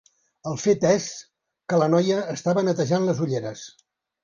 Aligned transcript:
El 0.51 0.55
fet 0.61 0.85
és 0.91 1.05
que 1.73 1.79
la 1.83 1.91
noia 1.95 2.19
estava 2.33 2.65
netejant 2.71 3.09
les 3.13 3.25
ulleres. 3.29 3.67